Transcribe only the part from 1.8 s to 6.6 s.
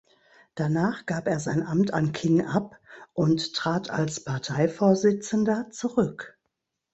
an King ab und trat als Parteivorsitzender zurück.